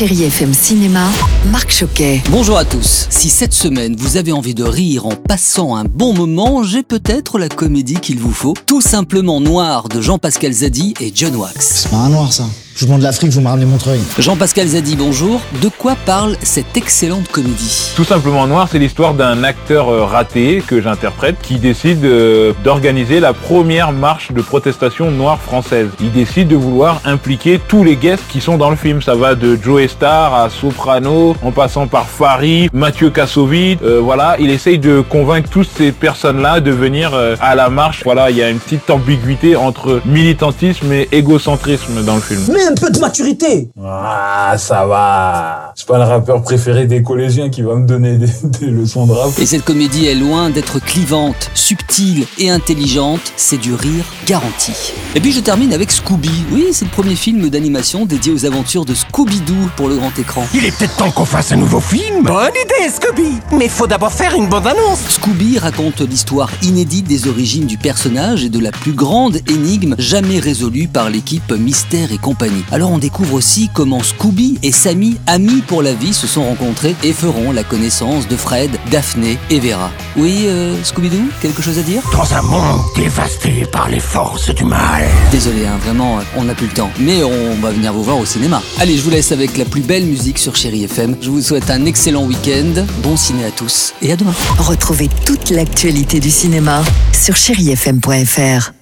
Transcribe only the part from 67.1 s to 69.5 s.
origines du personnage et de la plus grande